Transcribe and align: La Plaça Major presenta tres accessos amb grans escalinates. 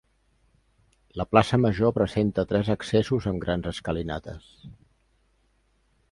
La 1.19 1.25
Plaça 1.33 1.59
Major 1.65 1.91
presenta 1.97 2.45
tres 2.53 2.71
accessos 2.75 3.27
amb 3.33 3.43
grans 3.43 3.69
escalinates. 3.73 4.49